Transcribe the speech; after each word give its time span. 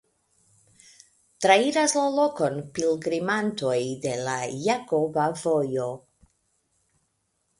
Trairas 1.45 1.93
la 1.97 2.05
lokon 2.13 2.55
pilgrimantoj 2.77 3.77
de 4.05 4.15
la 4.29 4.37
Jakoba 4.69 5.27
Vojo. 5.45 5.87